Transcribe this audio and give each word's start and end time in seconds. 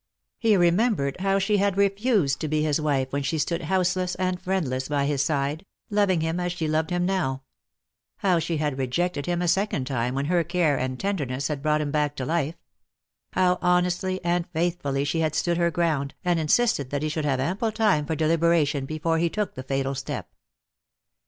He 0.39 0.57
remembered 0.57 1.17
how 1.19 1.37
she 1.37 1.57
had 1.57 1.77
refused 1.77 2.39
to 2.39 2.47
be 2.47 2.63
his 2.63 2.81
wife 2.81 3.13
when 3.13 3.21
she 3.21 3.37
stood 3.37 3.61
houseless 3.61 4.15
and 4.15 4.41
friendless 4.41 4.87
by 4.87 5.05
his 5.05 5.23
side, 5.23 5.63
loving 5.91 6.21
him 6.21 6.39
as 6.39 6.53
she 6.53 6.67
loved 6.67 6.89
him 6.89 7.05
now; 7.05 7.43
how 8.17 8.39
she 8.39 8.57
had 8.57 8.79
rejected 8.79 9.27
him 9.27 9.43
a 9.43 9.47
second 9.47 9.85
time 9.85 10.15
when 10.15 10.25
her 10.25 10.43
care 10.43 10.75
and 10.75 10.99
tenderness 10.99 11.49
had 11.49 11.61
brought 11.61 11.81
him 11.81 11.91
back 11.91 12.15
to 12.15 12.25
life; 12.25 12.55
how 13.33 13.59
honestly 13.61 14.19
and 14.25 14.47
faithfully 14.47 15.03
she 15.05 15.19
had 15.19 15.35
stood 15.35 15.57
her 15.57 15.69
ground, 15.69 16.15
and 16.25 16.39
insisted 16.39 16.89
that 16.89 17.03
he 17.03 17.07
should 17.07 17.23
have 17.25 17.39
ample 17.39 17.71
time 17.71 18.07
for 18.07 18.15
deliberation 18.15 18.87
before 18.87 19.19
he 19.19 19.29
took 19.29 19.53
the 19.53 19.61
fatal 19.61 19.93
step. 19.93 20.29